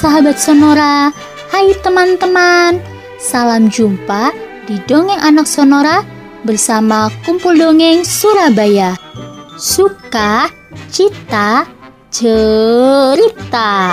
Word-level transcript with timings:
sahabat 0.00 0.40
Sonora, 0.40 1.12
hai 1.52 1.76
teman-teman. 1.84 2.80
Salam 3.20 3.68
jumpa 3.68 4.32
di 4.64 4.80
Dongeng 4.88 5.20
Anak 5.20 5.44
Sonora 5.44 6.00
bersama 6.40 7.12
Kumpul 7.20 7.60
Dongeng 7.60 8.00
Surabaya. 8.00 8.96
Suka, 9.60 10.48
cita, 10.88 11.68
cerita. 12.08 13.92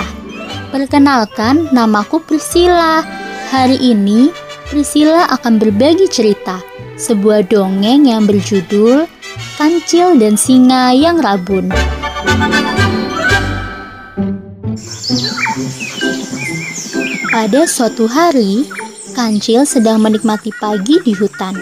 Perkenalkan, 0.72 1.68
namaku 1.76 2.24
Priscilla. 2.24 3.04
Hari 3.52 3.76
ini 3.76 4.32
Priscilla 4.72 5.28
akan 5.28 5.60
berbagi 5.60 6.08
cerita 6.08 6.56
sebuah 6.96 7.52
dongeng 7.52 8.08
yang 8.08 8.24
berjudul 8.24 9.04
Kancil 9.60 10.16
dan 10.16 10.40
Singa 10.40 10.96
yang 10.96 11.20
Rabun. 11.20 11.68
Pada 17.38 17.70
suatu 17.70 18.10
hari, 18.10 18.66
Kancil 19.14 19.62
sedang 19.62 20.02
menikmati 20.02 20.50
pagi 20.58 20.98
di 21.06 21.14
hutan. 21.14 21.54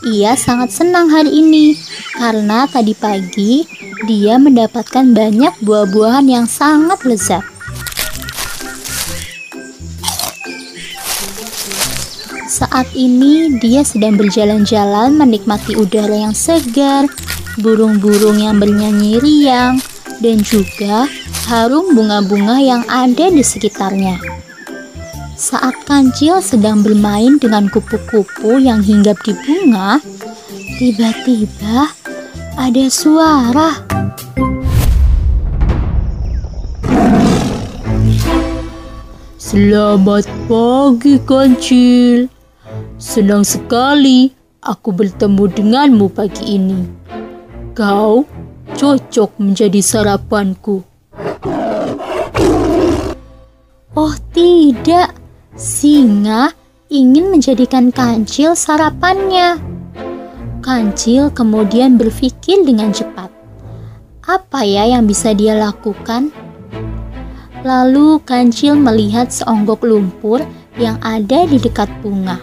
Ia 0.00 0.32
sangat 0.32 0.72
senang 0.72 1.12
hari 1.12 1.44
ini 1.44 1.76
karena 2.16 2.64
tadi 2.64 2.96
pagi 2.96 3.68
dia 4.08 4.40
mendapatkan 4.40 5.12
banyak 5.12 5.60
buah-buahan 5.60 6.24
yang 6.24 6.48
sangat 6.48 7.04
lezat. 7.04 7.44
Saat 12.48 12.88
ini 12.96 13.60
dia 13.60 13.84
sedang 13.84 14.16
berjalan-jalan 14.16 15.20
menikmati 15.20 15.76
udara 15.76 16.16
yang 16.16 16.32
segar, 16.32 17.04
burung-burung 17.60 18.40
yang 18.40 18.56
bernyanyi 18.56 19.20
riang, 19.20 19.84
dan 20.24 20.40
juga 20.40 21.04
harum 21.44 21.92
bunga-bunga 21.92 22.56
yang 22.56 22.88
ada 22.88 23.28
di 23.28 23.44
sekitarnya. 23.44 24.48
Saat 25.40 25.88
kancil 25.88 26.44
sedang 26.44 26.84
bermain 26.84 27.40
dengan 27.40 27.64
kupu-kupu 27.72 28.60
yang 28.60 28.84
hinggap 28.84 29.16
di 29.24 29.32
bunga, 29.32 29.96
tiba-tiba 30.76 31.88
ada 32.60 32.84
suara. 32.92 33.80
Selamat 39.40 40.28
pagi, 40.44 41.16
kancil. 41.24 42.28
Senang 43.00 43.48
sekali 43.48 44.36
aku 44.60 44.92
bertemu 44.92 45.44
denganmu 45.56 46.12
pagi 46.12 46.60
ini. 46.60 46.84
Kau 47.72 48.28
cocok 48.76 49.40
menjadi 49.40 49.80
sarapanku. 49.80 50.84
Oh, 53.96 54.14
tidak. 54.36 55.19
Singa 55.60 56.56
ingin 56.88 57.28
menjadikan 57.28 57.92
kancil 57.92 58.56
sarapannya. 58.56 59.60
Kancil 60.64 61.28
kemudian 61.28 62.00
berpikir 62.00 62.64
dengan 62.64 62.96
cepat. 62.96 63.28
Apa 64.24 64.64
ya 64.64 64.88
yang 64.88 65.04
bisa 65.04 65.36
dia 65.36 65.52
lakukan? 65.52 66.32
Lalu 67.60 68.24
kancil 68.24 68.72
melihat 68.72 69.28
seonggok 69.28 69.84
lumpur 69.84 70.40
yang 70.80 70.96
ada 71.04 71.44
di 71.44 71.60
dekat 71.60 71.92
bunga. 72.00 72.40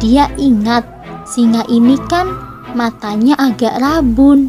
Dia 0.00 0.32
ingat 0.40 0.88
singa 1.28 1.68
ini 1.68 2.00
kan 2.08 2.32
matanya 2.72 3.36
agak 3.36 3.76
rabun. 3.76 4.48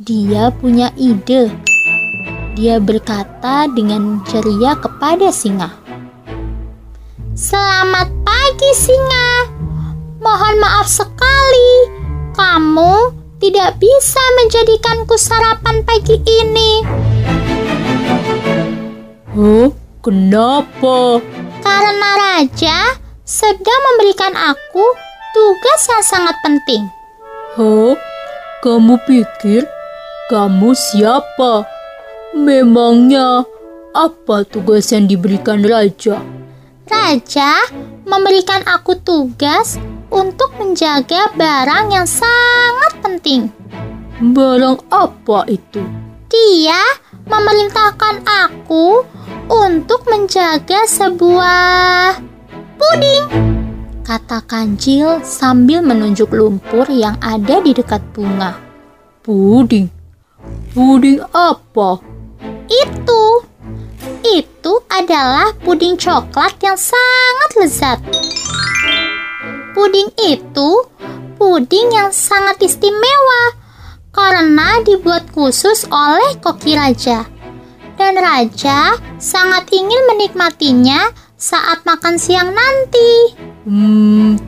Dia 0.00 0.48
punya 0.48 0.88
ide. 0.96 1.52
Dia 2.56 2.80
berkata 2.80 3.68
dengan 3.68 4.24
ceria 4.24 4.80
kepada 4.80 5.28
singa. 5.28 5.83
Selamat 7.34 8.14
pagi, 8.22 8.70
singa. 8.78 9.50
Mohon 10.22 10.54
maaf 10.62 10.86
sekali, 10.86 11.90
kamu 12.30 13.10
tidak 13.42 13.74
bisa 13.82 14.22
menjadikanku 14.38 15.18
sarapan 15.18 15.82
pagi 15.82 16.14
ini. 16.22 16.72
Huh? 19.34 19.66
Kenapa? 19.98 21.18
Karena 21.58 22.10
raja 22.22 23.02
sedang 23.26 23.80
memberikan 23.82 24.38
aku 24.38 24.86
tugas 25.34 25.90
yang 25.90 26.04
sangat 26.06 26.38
penting. 26.38 26.86
Huh? 27.58 27.98
Kamu 28.62 28.94
pikir 29.10 29.66
kamu 30.30 30.70
siapa? 30.70 31.66
Memangnya 32.30 33.42
apa 33.90 34.46
tugas 34.46 34.94
yang 34.94 35.10
diberikan 35.10 35.66
raja? 35.66 36.22
Raja 36.84 37.64
memberikan 38.04 38.60
aku 38.68 39.00
tugas 39.00 39.80
untuk 40.12 40.52
menjaga 40.60 41.32
barang 41.32 41.92
yang 41.92 42.04
sangat 42.04 42.92
penting. 43.00 43.48
Barang 44.20 44.84
apa 44.92 45.48
itu? 45.48 45.80
Dia 46.28 46.80
memerintahkan 47.24 48.28
aku 48.28 49.00
untuk 49.48 50.04
menjaga 50.12 50.84
sebuah 50.84 52.20
puding. 52.76 53.24
Kata 54.04 54.44
kancil 54.44 55.24
sambil 55.24 55.80
menunjuk 55.80 56.28
lumpur 56.36 56.84
yang 56.92 57.16
ada 57.24 57.64
di 57.64 57.72
dekat 57.72 58.04
bunga. 58.12 58.60
Puding? 59.24 59.88
Puding 60.76 61.24
apa? 61.32 61.96
Itu 62.68 63.48
itu 64.20 64.53
adalah 64.88 65.52
puding 65.60 66.00
coklat 66.00 66.56
yang 66.64 66.78
sangat 66.78 67.50
lezat. 67.60 67.98
Puding 69.74 70.08
itu 70.22 70.70
puding 71.36 71.92
yang 71.92 72.14
sangat 72.14 72.62
istimewa 72.62 73.58
karena 74.14 74.80
dibuat 74.86 75.26
khusus 75.34 75.84
oleh 75.90 76.38
koki 76.40 76.78
raja. 76.78 77.26
Dan 77.94 78.18
raja 78.18 78.96
sangat 79.20 79.70
ingin 79.70 80.02
menikmatinya 80.10 81.12
saat 81.34 81.82
makan 81.84 82.16
siang 82.16 82.50
nanti. 82.54 83.12
Hmm, 83.66 84.38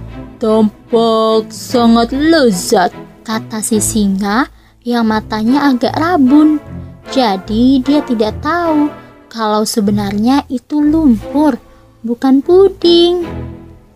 tampak 0.41 1.51
sangat 1.53 2.11
lezat, 2.15 2.91
kata 3.23 3.63
si 3.63 3.79
singa 3.83 4.51
yang 4.87 5.07
matanya 5.07 5.75
agak 5.75 5.95
rabun. 5.95 6.63
Jadi 7.11 7.83
dia 7.87 8.03
tidak 8.03 8.43
tahu 8.43 9.06
kalau 9.27 9.67
sebenarnya 9.67 10.47
itu 10.47 10.79
lumpur, 10.79 11.59
bukan 12.07 12.41
puding. 12.41 13.27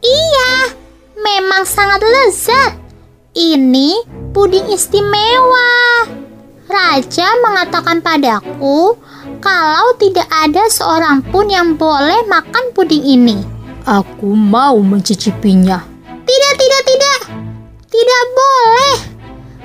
Iya, 0.02 0.52
memang 1.16 1.62
sangat 1.64 2.02
lezat. 2.02 2.72
Ini 3.30 4.02
puding 4.34 4.74
istimewa. 4.74 6.06
Raja 6.70 7.26
mengatakan 7.42 7.98
padaku 8.02 8.94
kalau 9.42 9.94
tidak 9.98 10.26
ada 10.30 10.70
seorang 10.70 11.22
pun 11.30 11.50
yang 11.50 11.74
boleh 11.74 12.26
makan 12.26 12.74
puding 12.74 13.02
ini. 13.02 13.38
Aku 13.86 14.34
mau 14.34 14.78
mencicipinya. 14.78 15.82
Tidak, 16.04 16.54
tidak, 16.58 16.82
tidak. 16.86 17.20
Tidak 17.91 18.22
boleh. 18.34 18.97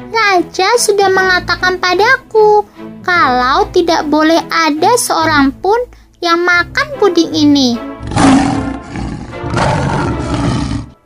Raja 0.09 0.69
sudah 0.79 1.09
mengatakan 1.11 1.77
padaku 1.77 2.65
kalau 3.05 3.69
tidak 3.69 4.09
boleh 4.09 4.41
ada 4.49 4.97
seorang 4.97 5.53
pun 5.61 5.77
yang 6.25 6.41
makan 6.41 6.89
puding 6.97 7.29
ini. 7.37 7.77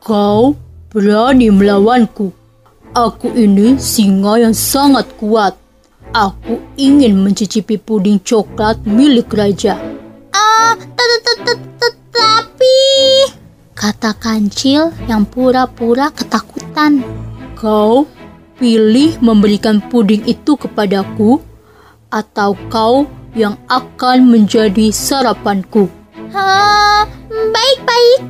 Kau 0.00 0.56
berani 0.88 1.52
melawanku. 1.52 2.32
Aku 2.90 3.30
ini 3.36 3.78
singa 3.78 4.40
yang 4.40 4.56
sangat 4.56 5.06
kuat. 5.20 5.54
Aku 6.10 6.58
ingin 6.74 7.14
mencicipi 7.22 7.78
puding 7.78 8.18
coklat 8.18 8.82
milik 8.82 9.30
raja. 9.30 9.78
Ah, 10.34 10.74
tetapi 11.78 12.78
kata 13.78 14.18
kancil 14.18 14.90
yang 15.06 15.22
pura-pura 15.22 16.10
ketakutan. 16.10 17.06
Kau 17.54 18.10
pilih 18.58 19.14
memberikan 19.22 19.78
puding 19.78 20.26
itu 20.26 20.58
kepadaku 20.58 21.38
atau 22.10 22.58
kau 22.68 23.06
yang 23.34 23.54
akan 23.70 24.26
menjadi 24.26 24.90
sarapanku? 24.90 25.90
baik-baik. 27.30 28.20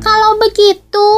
Kalau 0.00 0.38
begitu, 0.38 1.08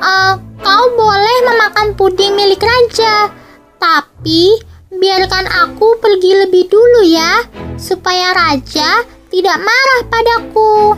uh, 0.00 0.34
kau 0.62 0.84
boleh 0.94 1.36
memakan 1.44 1.92
puding 1.94 2.34
milik 2.34 2.62
raja. 2.62 3.30
Tapi 3.78 4.58
biarkan 4.90 5.46
aku 5.46 5.98
pergi 6.02 6.32
lebih 6.46 6.66
dulu 6.70 7.04
ya, 7.04 7.46
supaya 7.78 8.34
raja 8.34 9.04
tidak 9.28 9.58
marah 9.60 10.02
padaku. 10.08 10.96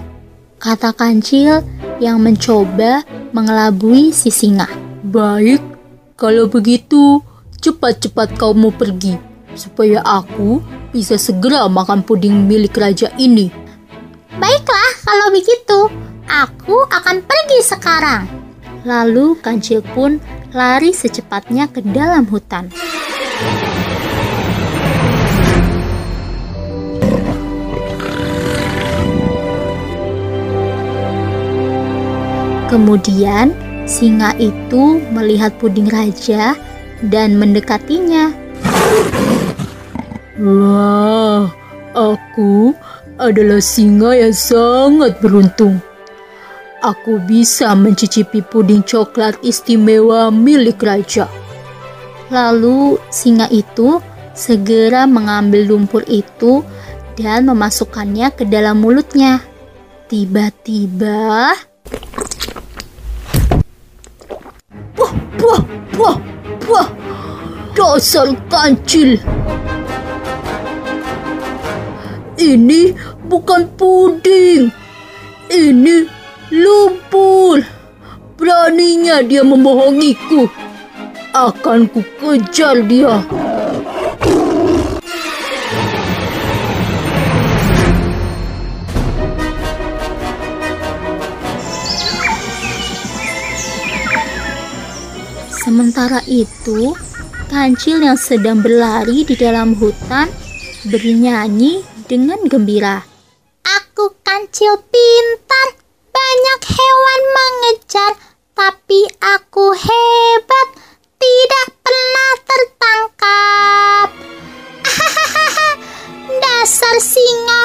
Kata 0.60 0.92
kancil 0.92 1.64
yang 1.98 2.20
mencoba 2.20 3.04
mengelabui 3.32 4.12
si 4.12 4.28
singa. 4.28 4.68
Baik, 5.00 5.60
kalau 6.20 6.46
begitu 6.46 7.24
cepat-cepat 7.60 8.36
kau 8.36 8.52
mau 8.52 8.72
pergi 8.72 9.29
supaya 9.54 10.02
aku 10.02 10.62
bisa 10.90 11.14
segera 11.14 11.66
makan 11.70 12.02
puding 12.02 12.46
milik 12.46 12.74
raja 12.74 13.10
ini. 13.18 13.50
kalau 15.04 15.28
begitu, 15.34 15.80
aku 16.30 16.76
akan 16.86 17.22
pergi 17.26 17.60
sekarang. 17.66 18.22
Lalu 18.86 19.36
kancil 19.42 19.84
pun 19.84 20.22
lari 20.56 20.94
secepatnya 20.96 21.68
ke 21.68 21.84
dalam 21.84 22.24
hutan. 22.30 22.72
Kemudian 32.70 33.50
singa 33.90 34.30
itu 34.38 35.02
melihat 35.10 35.50
puding 35.58 35.90
raja 35.90 36.54
dan 37.02 37.34
mendekatinya. 37.34 38.39
Wah, 40.40 41.52
aku 41.92 42.72
adalah 43.20 43.60
singa 43.60 44.16
yang 44.16 44.32
sangat 44.32 45.20
beruntung. 45.20 45.84
Aku 46.80 47.20
bisa 47.28 47.76
mencicipi 47.76 48.40
puding 48.40 48.80
coklat 48.80 49.36
istimewa 49.44 50.32
milik 50.32 50.80
raja. 50.80 51.28
Lalu 52.32 52.96
singa 53.12 53.52
itu 53.52 54.00
segera 54.32 55.04
mengambil 55.04 55.76
lumpur 55.76 56.08
itu 56.08 56.64
dan 57.20 57.44
memasukkannya 57.44 58.32
ke 58.32 58.48
dalam 58.48 58.80
mulutnya. 58.80 59.44
Tiba-tiba 60.08 61.52
Wah, 64.96 65.62
wah, 66.00 66.16
wah, 66.64 66.88
dasar 67.76 68.32
kancil. 68.48 69.20
Ini 72.40 72.96
bukan 73.28 73.68
puding. 73.76 74.72
Ini 75.52 76.08
lumpur. 76.56 77.60
Beraninya 78.40 79.20
dia 79.20 79.44
membohongiku. 79.44 80.48
Akan 81.36 81.84
ku 81.92 82.00
kejar 82.16 82.80
dia. 82.88 83.20
Sementara 95.60 96.24
itu, 96.24 96.96
kancil 97.52 98.00
yang 98.00 98.16
sedang 98.16 98.64
berlari 98.64 99.28
di 99.28 99.36
dalam 99.36 99.76
hutan 99.76 100.32
bernyanyi 100.88 101.99
dengan 102.10 102.42
gembira. 102.50 103.06
Aku 103.62 104.18
kancil 104.26 104.82
pintar, 104.90 105.78
banyak 106.10 106.60
hewan 106.66 107.22
mengejar, 107.30 108.12
tapi 108.50 109.06
aku 109.22 109.70
hebat, 109.78 110.68
tidak 111.22 111.68
pernah 111.86 112.32
tertangkap. 112.42 114.08
Dasar 116.42 116.98
singa, 116.98 117.62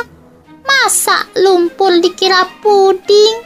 masa 0.62 1.26
lumpur 1.42 1.98
dikira 1.98 2.46
puding? 2.62 3.42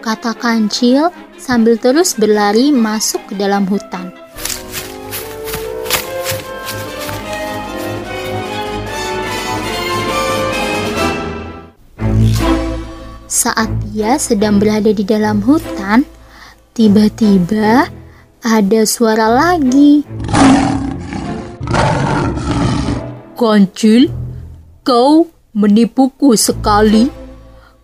Kata 0.00 0.32
kancil 0.32 1.12
sambil 1.36 1.76
terus 1.76 2.16
berlari 2.16 2.72
masuk 2.72 3.28
ke 3.28 3.34
dalam 3.36 3.68
hutan. 3.68 4.17
Saat 13.48 13.72
dia 13.88 14.20
sedang 14.20 14.60
berada 14.60 14.92
di 14.92 15.08
dalam 15.08 15.40
hutan, 15.40 16.04
tiba-tiba 16.76 17.88
ada 18.44 18.80
suara 18.84 19.24
lagi. 19.24 20.04
Kancil, 23.32 24.12
kau 24.84 25.32
menipuku 25.56 26.36
sekali. 26.36 27.08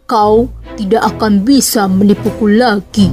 Kau 0.05 0.53
tidak 0.77 1.17
akan 1.17 1.49
bisa 1.49 1.89
menipuku 1.89 2.45
lagi. 2.61 3.09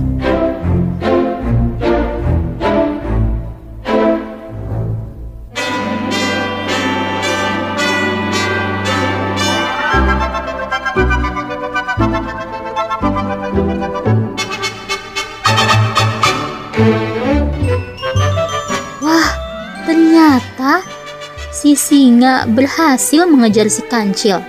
Si 21.62 21.78
singa 21.78 22.50
berhasil 22.50 23.30
mengejar 23.30 23.70
si 23.70 23.86
kancil. 23.86 24.42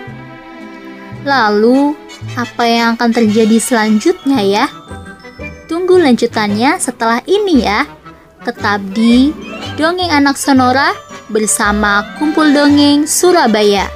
Lalu, 1.29 1.93
apa 2.41 2.65
yang 2.65 2.97
akan 2.97 3.13
terjadi 3.13 3.61
selanjutnya 3.61 4.41
ya? 4.41 4.65
Tunggu 5.69 6.01
lanjutannya 6.01 6.81
setelah 6.81 7.21
ini 7.29 7.69
ya. 7.69 7.85
Tetap 8.43 8.81
di 8.97 9.29
Dongeng 9.77 10.09
Anak 10.09 10.41
Sonora 10.41 10.97
bersama 11.29 12.17
Kumpul 12.17 12.49
Dongeng 12.57 13.05
Surabaya. 13.05 13.93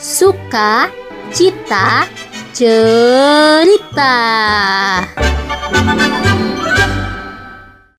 Suka, 0.00 0.88
cita, 1.36 2.08
cerita. 2.56 4.16